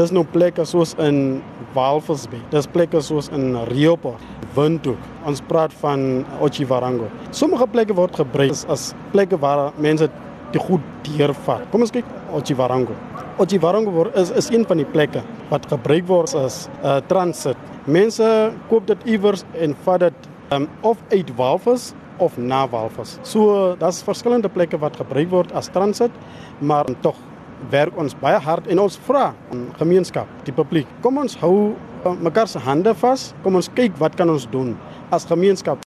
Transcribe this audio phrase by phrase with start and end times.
[0.00, 1.42] Dis nou plekke soos in
[1.74, 2.38] Walvisbay.
[2.54, 4.22] Dis plekke soos in Rioport,
[4.56, 5.00] Windhoek.
[5.28, 7.10] Ons praat van Otjiwarango.
[7.36, 10.08] Sommige plekke word gebruik as, as plekke waar mense
[10.54, 11.66] die goed deurvat.
[11.68, 12.96] Kom ons kyk Otjiwarango.
[13.44, 15.20] Otjiwarango word is is een van die plekke
[15.52, 17.60] wat gebruik word as uh, transit.
[17.84, 18.24] Mense
[18.72, 21.90] koop dit iewers en vat dit um, of uit Walvis
[22.24, 23.18] of na Walvis.
[23.20, 26.16] So daar's verskillende plekke wat gebruik word as transit,
[26.60, 27.20] maar tog
[27.70, 30.88] werk ons baie hard en ons vra aan gemeenskap, die publiek.
[31.04, 33.30] Kom ons hou uh, mekaar se hande vas.
[33.44, 34.74] Kom ons kyk wat kan ons doen
[35.14, 35.78] as gemeenskap